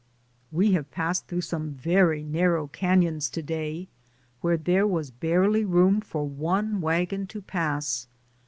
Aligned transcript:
We 0.51 0.71
have 0.71 0.89
passed 0.89 1.27
through 1.27 1.41
some 1.41 1.73
very 1.75 2.23
nar 2.23 2.53
row 2.53 2.67
canons 2.67 3.29
to 3.29 3.43
day, 3.43 3.87
where 4.39 4.57
there 4.57 4.87
was 4.87 5.11
barely 5.11 5.63
room 5.63 6.01
for 6.01 6.27
one 6.27 6.81
wagon 6.81 7.27
to 7.27 7.39
pass. 7.39 8.07